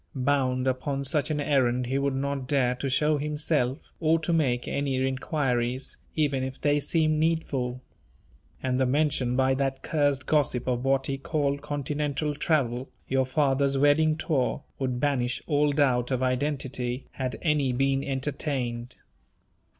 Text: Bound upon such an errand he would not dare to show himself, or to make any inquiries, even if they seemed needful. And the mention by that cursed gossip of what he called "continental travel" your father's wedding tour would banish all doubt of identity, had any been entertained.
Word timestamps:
Bound 0.15 0.67
upon 0.67 1.03
such 1.03 1.29
an 1.29 1.39
errand 1.39 1.85
he 1.85 1.99
would 1.99 2.15
not 2.15 2.47
dare 2.47 2.73
to 2.73 2.89
show 2.89 3.19
himself, 3.19 3.91
or 3.99 4.17
to 4.21 4.33
make 4.33 4.67
any 4.67 4.95
inquiries, 4.95 5.95
even 6.15 6.41
if 6.43 6.59
they 6.59 6.79
seemed 6.79 7.19
needful. 7.19 7.83
And 8.63 8.79
the 8.79 8.87
mention 8.87 9.35
by 9.35 9.53
that 9.53 9.83
cursed 9.83 10.25
gossip 10.25 10.65
of 10.67 10.83
what 10.83 11.05
he 11.05 11.19
called 11.19 11.61
"continental 11.61 12.33
travel" 12.33 12.89
your 13.07 13.27
father's 13.27 13.77
wedding 13.77 14.17
tour 14.17 14.63
would 14.79 14.99
banish 14.99 15.39
all 15.45 15.71
doubt 15.71 16.09
of 16.09 16.23
identity, 16.23 17.05
had 17.11 17.37
any 17.43 17.71
been 17.71 18.03
entertained. 18.03 18.95